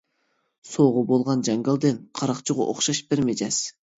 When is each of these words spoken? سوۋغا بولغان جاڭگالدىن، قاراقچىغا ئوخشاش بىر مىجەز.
سوۋغا 0.69 1.03
بولغان 1.11 1.43
جاڭگالدىن، 1.49 2.01
قاراقچىغا 2.21 2.69
ئوخشاش 2.71 3.05
بىر 3.13 3.25
مىجەز. 3.31 3.63